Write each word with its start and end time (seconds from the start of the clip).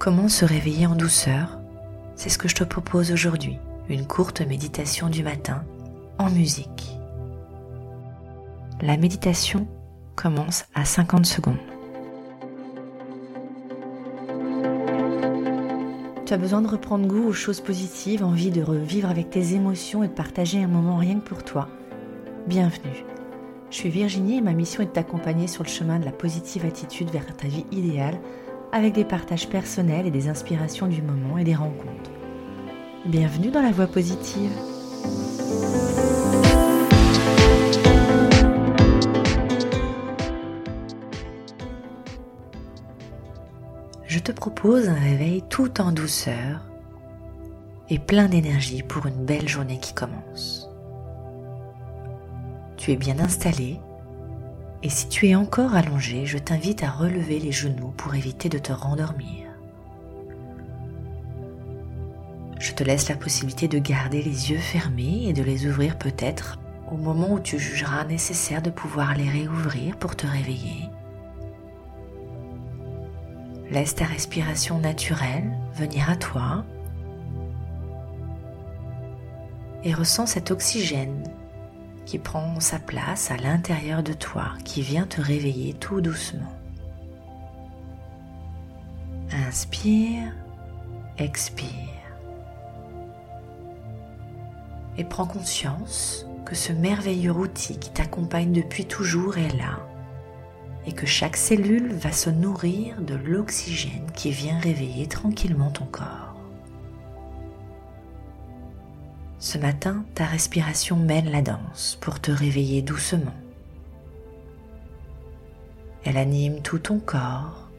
Comment 0.00 0.30
se 0.30 0.46
réveiller 0.46 0.86
en 0.86 0.96
douceur? 0.96 1.58
C'est 2.16 2.30
ce 2.30 2.38
que 2.38 2.48
je 2.48 2.54
te 2.54 2.64
propose 2.64 3.12
aujourd'hui, 3.12 3.58
une 3.90 4.06
courte 4.06 4.40
méditation 4.40 5.10
du 5.10 5.22
matin 5.22 5.62
en 6.16 6.30
musique. 6.30 6.98
La 8.80 8.96
méditation 8.96 9.68
commence 10.16 10.64
à 10.74 10.86
50 10.86 11.26
secondes. 11.26 11.58
Tu 16.24 16.32
as 16.32 16.38
besoin 16.38 16.62
de 16.62 16.68
reprendre 16.68 17.06
goût 17.06 17.28
aux 17.28 17.34
choses 17.34 17.60
positives, 17.60 18.24
envie 18.24 18.50
de 18.50 18.62
revivre 18.62 19.10
avec 19.10 19.28
tes 19.28 19.52
émotions 19.52 20.02
et 20.02 20.08
de 20.08 20.14
partager 20.14 20.62
un 20.62 20.68
moment 20.68 20.96
rien 20.96 21.20
que 21.20 21.28
pour 21.28 21.44
toi. 21.44 21.68
Bienvenue. 22.46 23.04
Je 23.68 23.76
suis 23.76 23.90
Virginie 23.90 24.38
et 24.38 24.40
ma 24.40 24.54
mission 24.54 24.82
est 24.82 24.86
de 24.86 24.92
t'accompagner 24.92 25.46
sur 25.46 25.62
le 25.62 25.68
chemin 25.68 25.98
de 25.98 26.06
la 26.06 26.12
positive 26.12 26.64
attitude 26.64 27.10
vers 27.10 27.26
ta 27.36 27.48
vie 27.48 27.66
idéale 27.70 28.18
avec 28.72 28.94
des 28.94 29.04
partages 29.04 29.48
personnels 29.48 30.06
et 30.06 30.10
des 30.10 30.28
inspirations 30.28 30.86
du 30.86 31.02
moment 31.02 31.38
et 31.38 31.44
des 31.44 31.54
rencontres. 31.54 32.10
Bienvenue 33.04 33.50
dans 33.50 33.62
la 33.62 33.72
voie 33.72 33.86
positive. 33.86 34.50
Je 44.06 44.18
te 44.18 44.32
propose 44.32 44.88
un 44.88 44.94
réveil 44.94 45.42
tout 45.48 45.80
en 45.80 45.92
douceur 45.92 46.66
et 47.88 47.98
plein 47.98 48.28
d'énergie 48.28 48.82
pour 48.82 49.06
une 49.06 49.24
belle 49.24 49.48
journée 49.48 49.78
qui 49.78 49.94
commence. 49.94 50.68
Tu 52.76 52.92
es 52.92 52.96
bien 52.96 53.18
installé 53.18 53.80
et 54.82 54.88
si 54.88 55.08
tu 55.08 55.28
es 55.28 55.34
encore 55.34 55.74
allongé, 55.74 56.24
je 56.24 56.38
t'invite 56.38 56.82
à 56.82 56.90
relever 56.90 57.38
les 57.38 57.52
genoux 57.52 57.92
pour 57.96 58.14
éviter 58.14 58.48
de 58.48 58.58
te 58.58 58.72
rendormir. 58.72 59.46
Je 62.58 62.72
te 62.72 62.84
laisse 62.84 63.08
la 63.08 63.16
possibilité 63.16 63.68
de 63.68 63.78
garder 63.78 64.22
les 64.22 64.50
yeux 64.50 64.58
fermés 64.58 65.24
et 65.26 65.32
de 65.32 65.42
les 65.42 65.66
ouvrir 65.66 65.98
peut-être 65.98 66.58
au 66.90 66.96
moment 66.96 67.32
où 67.32 67.40
tu 67.40 67.58
jugeras 67.58 68.04
nécessaire 68.04 68.62
de 68.62 68.70
pouvoir 68.70 69.14
les 69.14 69.28
réouvrir 69.28 69.96
pour 69.96 70.16
te 70.16 70.26
réveiller. 70.26 70.88
Laisse 73.70 73.94
ta 73.94 74.04
respiration 74.04 74.78
naturelle 74.78 75.50
venir 75.74 76.10
à 76.10 76.16
toi 76.16 76.64
et 79.84 79.94
ressens 79.94 80.26
cet 80.26 80.50
oxygène 80.50 81.22
qui 82.10 82.18
prend 82.18 82.58
sa 82.58 82.80
place 82.80 83.30
à 83.30 83.36
l'intérieur 83.36 84.02
de 84.02 84.12
toi, 84.12 84.46
qui 84.64 84.82
vient 84.82 85.06
te 85.06 85.20
réveiller 85.20 85.74
tout 85.74 86.00
doucement. 86.00 86.52
Inspire, 89.30 90.32
expire. 91.18 91.70
Et 94.98 95.04
prends 95.04 95.24
conscience 95.24 96.26
que 96.44 96.56
ce 96.56 96.72
merveilleux 96.72 97.30
outil 97.30 97.78
qui 97.78 97.90
t'accompagne 97.90 98.50
depuis 98.50 98.86
toujours 98.86 99.38
est 99.38 99.56
là 99.56 99.78
et 100.88 100.92
que 100.92 101.06
chaque 101.06 101.36
cellule 101.36 101.92
va 101.92 102.10
se 102.10 102.28
nourrir 102.28 103.00
de 103.02 103.14
l'oxygène 103.14 104.10
qui 104.16 104.32
vient 104.32 104.58
réveiller 104.58 105.06
tranquillement 105.06 105.70
ton 105.70 105.84
corps. 105.84 106.29
Ce 109.40 109.56
matin, 109.56 110.04
ta 110.14 110.26
respiration 110.26 110.96
mène 110.96 111.30
la 111.30 111.40
danse 111.40 111.96
pour 112.02 112.20
te 112.20 112.30
réveiller 112.30 112.82
doucement. 112.82 113.34
Elle 116.04 116.18
anime 116.18 116.60
tout 116.60 116.78
ton 116.78 116.98
corps 116.98 117.70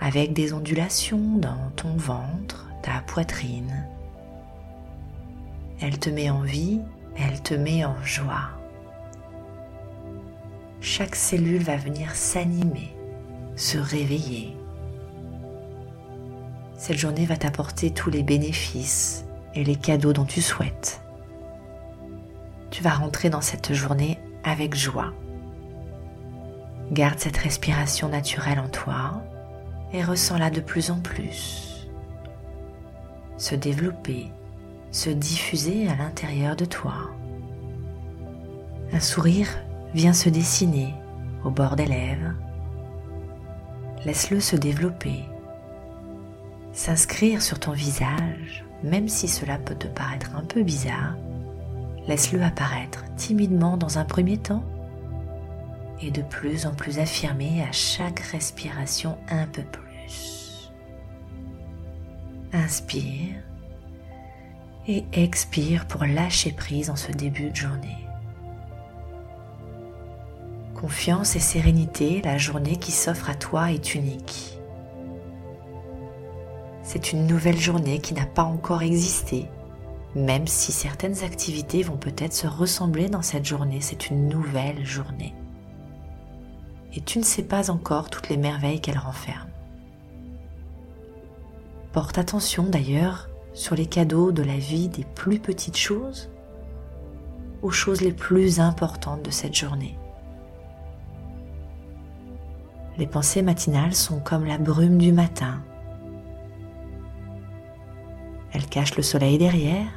avec 0.00 0.32
des 0.32 0.54
ondulations 0.54 1.36
dans 1.36 1.70
ton 1.76 1.94
ventre, 1.96 2.66
ta 2.82 3.02
poitrine. 3.06 3.86
Elle 5.82 5.98
te 5.98 6.08
met 6.08 6.30
en 6.30 6.40
vie, 6.40 6.80
elle 7.18 7.42
te 7.42 7.52
met 7.52 7.84
en 7.84 8.02
joie. 8.02 8.48
Chaque 10.80 11.16
cellule 11.16 11.62
va 11.62 11.76
venir 11.76 12.16
s'animer, 12.16 12.96
se 13.56 13.76
réveiller. 13.76 14.56
Cette 16.78 16.98
journée 16.98 17.26
va 17.26 17.36
t'apporter 17.36 17.90
tous 17.90 18.08
les 18.08 18.22
bénéfices 18.22 19.26
et 19.54 19.64
les 19.64 19.76
cadeaux 19.76 20.12
dont 20.12 20.24
tu 20.24 20.42
souhaites. 20.42 21.00
Tu 22.70 22.82
vas 22.82 22.94
rentrer 22.94 23.30
dans 23.30 23.40
cette 23.40 23.72
journée 23.72 24.18
avec 24.42 24.74
joie. 24.74 25.12
Garde 26.92 27.18
cette 27.18 27.36
respiration 27.36 28.08
naturelle 28.08 28.58
en 28.58 28.68
toi 28.68 29.22
et 29.92 30.02
ressens-la 30.02 30.50
de 30.50 30.60
plus 30.60 30.90
en 30.90 30.98
plus. 30.98 31.88
Se 33.38 33.54
développer, 33.54 34.30
se 34.90 35.10
diffuser 35.10 35.88
à 35.88 35.96
l'intérieur 35.96 36.56
de 36.56 36.64
toi. 36.64 37.10
Un 38.92 39.00
sourire 39.00 39.48
vient 39.94 40.12
se 40.12 40.28
dessiner 40.28 40.94
au 41.44 41.50
bord 41.50 41.76
des 41.76 41.86
lèvres. 41.86 42.34
Laisse-le 44.04 44.40
se 44.40 44.56
développer, 44.56 45.24
s'inscrire 46.72 47.40
sur 47.40 47.58
ton 47.58 47.72
visage 47.72 48.63
même 48.82 49.08
si 49.08 49.28
cela 49.28 49.58
peut 49.58 49.74
te 49.74 49.86
paraître 49.86 50.34
un 50.36 50.44
peu 50.44 50.62
bizarre, 50.62 51.16
laisse-le 52.06 52.42
apparaître 52.42 53.04
timidement 53.16 53.76
dans 53.76 53.98
un 53.98 54.04
premier 54.04 54.38
temps 54.38 54.64
et 56.02 56.10
de 56.10 56.22
plus 56.22 56.66
en 56.66 56.74
plus 56.74 56.98
affirmé 56.98 57.62
à 57.62 57.72
chaque 57.72 58.20
respiration 58.20 59.16
un 59.30 59.46
peu 59.46 59.62
plus. 59.62 60.70
Inspire 62.52 63.34
et 64.86 65.04
expire 65.12 65.86
pour 65.86 66.04
lâcher 66.04 66.52
prise 66.52 66.90
en 66.90 66.96
ce 66.96 67.10
début 67.10 67.50
de 67.50 67.56
journée. 67.56 68.06
Confiance 70.74 71.36
et 71.36 71.40
sérénité, 71.40 72.20
la 72.22 72.36
journée 72.36 72.76
qui 72.76 72.92
s'offre 72.92 73.30
à 73.30 73.34
toi 73.34 73.72
est 73.72 73.94
unique. 73.94 74.58
C'est 76.84 77.12
une 77.12 77.26
nouvelle 77.26 77.58
journée 77.58 77.98
qui 77.98 78.12
n'a 78.12 78.26
pas 78.26 78.42
encore 78.42 78.82
existé. 78.82 79.48
Même 80.14 80.46
si 80.46 80.70
certaines 80.70 81.24
activités 81.24 81.82
vont 81.82 81.96
peut-être 81.96 82.34
se 82.34 82.46
ressembler 82.46 83.08
dans 83.08 83.22
cette 83.22 83.46
journée, 83.46 83.80
c'est 83.80 84.10
une 84.10 84.28
nouvelle 84.28 84.84
journée. 84.84 85.34
Et 86.92 87.00
tu 87.00 87.18
ne 87.18 87.24
sais 87.24 87.42
pas 87.42 87.70
encore 87.70 88.10
toutes 88.10 88.28
les 88.28 88.36
merveilles 88.36 88.82
qu'elle 88.82 88.98
renferme. 88.98 89.48
Porte 91.92 92.18
attention 92.18 92.64
d'ailleurs 92.64 93.30
sur 93.54 93.74
les 93.74 93.86
cadeaux 93.86 94.30
de 94.30 94.42
la 94.42 94.58
vie 94.58 94.88
des 94.88 95.04
plus 95.04 95.38
petites 95.38 95.78
choses 95.78 96.30
aux 97.62 97.70
choses 97.70 98.02
les 98.02 98.12
plus 98.12 98.60
importantes 98.60 99.22
de 99.22 99.30
cette 99.30 99.54
journée. 99.54 99.96
Les 102.98 103.06
pensées 103.06 103.42
matinales 103.42 103.94
sont 103.94 104.20
comme 104.20 104.44
la 104.44 104.58
brume 104.58 104.98
du 104.98 105.12
matin 105.12 105.62
elle 108.54 108.66
cache 108.66 108.96
le 108.96 109.02
soleil 109.02 109.36
derrière. 109.36 109.88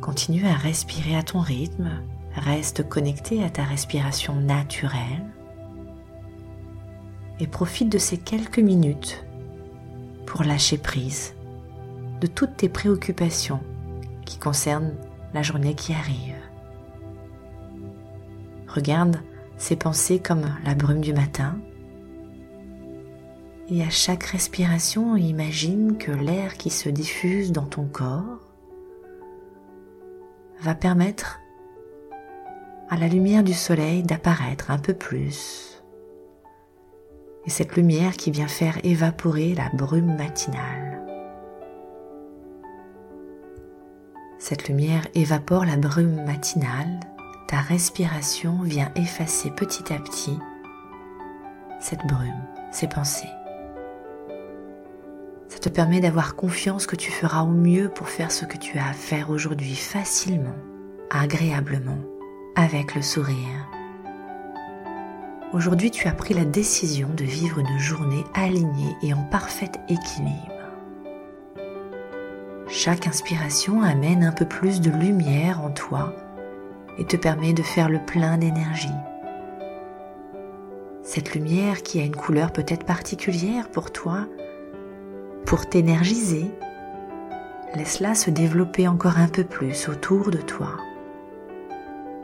Continue 0.00 0.46
à 0.46 0.54
respirer 0.54 1.16
à 1.16 1.22
ton 1.22 1.40
rythme. 1.40 1.90
Reste 2.34 2.88
connecté 2.88 3.44
à 3.44 3.50
ta 3.50 3.62
respiration 3.62 4.34
naturelle. 4.34 5.24
Et 7.38 7.46
profite 7.46 7.90
de 7.90 7.98
ces 7.98 8.16
quelques 8.16 8.58
minutes 8.58 9.24
pour 10.26 10.42
lâcher 10.42 10.78
prise 10.78 11.34
de 12.20 12.26
toutes 12.26 12.56
tes 12.56 12.68
préoccupations 12.68 13.60
qui 14.24 14.38
concernent 14.38 14.94
la 15.34 15.42
journée 15.42 15.74
qui 15.74 15.92
arrive. 15.92 16.34
Regarde 18.66 19.18
ces 19.58 19.76
pensées 19.76 20.20
comme 20.20 20.46
la 20.64 20.74
brume 20.74 21.00
du 21.00 21.12
matin 21.12 21.58
et 23.70 23.82
à 23.82 23.90
chaque 23.90 24.24
respiration, 24.24 25.16
imagine 25.16 25.96
que 25.96 26.12
l'air 26.12 26.54
qui 26.54 26.70
se 26.70 26.88
diffuse 26.88 27.52
dans 27.52 27.64
ton 27.64 27.86
corps 27.86 28.40
va 30.60 30.74
permettre 30.74 31.40
à 32.90 32.96
la 32.96 33.08
lumière 33.08 33.42
du 33.42 33.54
soleil 33.54 34.02
d'apparaître 34.02 34.70
un 34.70 34.78
peu 34.78 34.94
plus. 34.94 35.82
Et 37.46 37.50
cette 37.50 37.76
lumière 37.76 38.12
qui 38.12 38.30
vient 38.30 38.48
faire 38.48 38.78
évaporer 38.84 39.54
la 39.54 39.70
brume 39.74 40.16
matinale. 40.16 41.00
Cette 44.38 44.68
lumière 44.68 45.06
évapore 45.14 45.64
la 45.64 45.76
brume 45.76 46.22
matinale, 46.24 47.00
ta 47.48 47.58
respiration 47.58 48.60
vient 48.62 48.92
effacer 48.94 49.50
petit 49.50 49.92
à 49.92 49.98
petit 49.98 50.38
cette 51.80 52.06
brume, 52.06 52.46
ces 52.72 52.88
pensées. 52.88 53.28
Te 55.64 55.70
permet 55.70 56.02
d'avoir 56.02 56.36
confiance 56.36 56.86
que 56.86 56.94
tu 56.94 57.10
feras 57.10 57.40
au 57.40 57.48
mieux 57.48 57.88
pour 57.88 58.10
faire 58.10 58.30
ce 58.30 58.44
que 58.44 58.58
tu 58.58 58.76
as 58.76 58.88
à 58.88 58.92
faire 58.92 59.30
aujourd'hui 59.30 59.74
facilement, 59.74 60.54
agréablement, 61.08 61.96
avec 62.54 62.94
le 62.94 63.00
sourire. 63.00 63.66
Aujourd'hui, 65.54 65.90
tu 65.90 66.06
as 66.06 66.12
pris 66.12 66.34
la 66.34 66.44
décision 66.44 67.08
de 67.16 67.24
vivre 67.24 67.60
une 67.60 67.78
journée 67.78 68.24
alignée 68.34 68.94
et 69.02 69.14
en 69.14 69.22
parfait 69.22 69.72
équilibre. 69.88 70.52
Chaque 72.68 73.06
inspiration 73.06 73.80
amène 73.80 74.22
un 74.22 74.32
peu 74.32 74.44
plus 74.44 74.82
de 74.82 74.90
lumière 74.90 75.62
en 75.62 75.70
toi 75.70 76.14
et 76.98 77.06
te 77.06 77.16
permet 77.16 77.54
de 77.54 77.62
faire 77.62 77.88
le 77.88 78.04
plein 78.04 78.36
d'énergie. 78.36 78.88
Cette 81.02 81.34
lumière 81.34 81.82
qui 81.82 82.00
a 82.00 82.04
une 82.04 82.16
couleur 82.16 82.52
peut-être 82.52 82.84
particulière 82.84 83.70
pour 83.70 83.92
toi, 83.92 84.26
pour 85.46 85.66
t'énergiser, 85.68 86.50
laisse-la 87.74 88.14
se 88.14 88.30
développer 88.30 88.88
encore 88.88 89.18
un 89.18 89.28
peu 89.28 89.44
plus 89.44 89.88
autour 89.88 90.30
de 90.30 90.38
toi. 90.38 90.76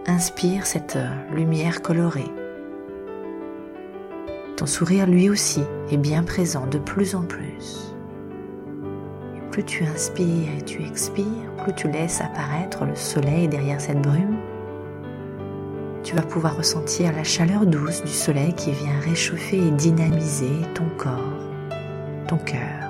Inspire 0.07 0.67
cette 0.67 0.99
lumière 1.33 1.83
colorée. 1.83 2.31
Ton 4.57 4.67
sourire 4.67 5.07
lui 5.07 5.29
aussi 5.29 5.63
est 5.91 5.97
bien 5.97 6.23
présent 6.23 6.67
de 6.67 6.79
plus 6.79 7.15
en 7.15 7.23
plus. 7.23 7.95
Et 9.37 9.51
plus 9.51 9.65
tu 9.65 9.85
inspires 9.85 10.55
et 10.59 10.63
tu 10.63 10.83
expires, 10.83 11.55
plus 11.63 11.75
tu 11.75 11.89
laisses 11.89 12.21
apparaître 12.21 12.85
le 12.85 12.97
soleil 12.97 13.49
derrière 13.49 13.81
cette 13.81 14.03
brume 14.03 14.37
tu 16.03 16.17
vas 16.17 16.23
pouvoir 16.23 16.57
ressentir 16.57 17.13
la 17.13 17.25
chaleur 17.25 17.67
douce 17.67 18.03
du 18.03 18.11
soleil 18.11 18.53
qui 18.55 18.73
vient 18.73 18.99
réchauffer 19.01 19.59
et 19.59 19.71
dynamiser 19.71 20.51
ton 20.75 20.89
corps, 20.97 21.47
ton 22.27 22.39
cœur. 22.39 22.90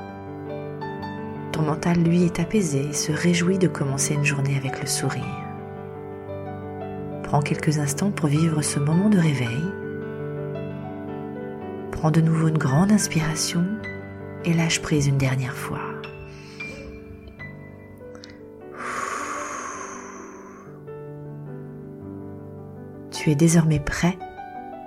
Mental, 1.62 1.98
lui, 2.02 2.24
est 2.24 2.40
apaisé 2.40 2.88
et 2.90 2.92
se 2.92 3.12
réjouit 3.12 3.58
de 3.58 3.68
commencer 3.68 4.14
une 4.14 4.24
journée 4.24 4.56
avec 4.56 4.80
le 4.80 4.86
sourire. 4.86 5.24
Prends 7.22 7.42
quelques 7.42 7.78
instants 7.78 8.10
pour 8.10 8.28
vivre 8.28 8.62
ce 8.62 8.78
moment 8.78 9.08
de 9.08 9.18
réveil. 9.18 9.64
Prends 11.92 12.10
de 12.10 12.20
nouveau 12.20 12.48
une 12.48 12.58
grande 12.58 12.92
inspiration 12.92 13.64
et 14.44 14.52
lâche 14.52 14.80
prise 14.80 15.06
une 15.06 15.18
dernière 15.18 15.54
fois. 15.54 15.80
tu 23.20 23.30
es 23.30 23.34
désormais 23.34 23.80
prêt 23.80 24.16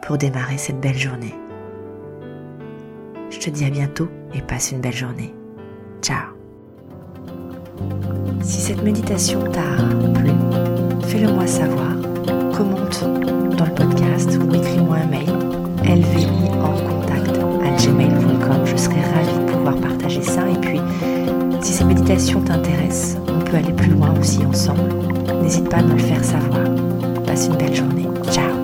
pour 0.01 0.17
démarrer 0.17 0.57
cette 0.57 0.79
belle 0.79 0.97
journée. 0.97 1.35
Je 3.29 3.37
te 3.37 3.51
dis 3.51 3.63
à 3.63 3.69
bientôt 3.69 4.09
et 4.33 4.41
passe 4.41 4.71
une 4.71 4.81
belle 4.81 4.95
journée. 4.95 5.35
Ciao 6.01 6.43
si 8.44 8.60
cette 8.60 8.84
méditation 8.84 9.42
t'a 9.44 9.62
plu, 10.13 10.31
fais-le 11.07 11.31
moi 11.31 11.48
savoir, 11.48 11.95
commente 12.56 13.04
dans 13.57 13.66
le 13.66 13.74
podcast 13.74 14.30
ou 14.38 14.54
écris-moi 14.54 14.98
un 14.98 15.07
mail 15.07 15.30
LVI 15.84 16.28
en 16.62 16.74
contact 16.74 17.30
à 17.30 17.69
gmail.com. 17.81 18.66
Je 18.66 18.75
serai 18.75 19.00
ravie 19.01 19.45
de 19.45 19.51
pouvoir 19.51 19.75
partager 19.78 20.22
ça. 20.22 20.42
Et 20.50 20.60
puis, 20.60 20.81
si 21.62 21.74
ces 21.74 21.86
méditations 21.86 22.42
t'intéressent, 22.42 23.18
on 23.28 23.40
peut 23.40 23.57
aller 23.57 23.74
plus 23.74 23.92
loin 23.92 24.13
aussi 24.19 24.45
ensemble. 24.45 24.90
N'hésite 25.42 25.69
pas 25.69 25.78
à 25.78 25.84
me 25.84 25.94
le 25.94 26.00
faire 26.00 26.24
savoir. 26.24 26.63
Passe 27.25 27.48
une 27.48 27.56
belle 27.56 27.75
journée. 27.75 28.07
Ciao 28.30 28.62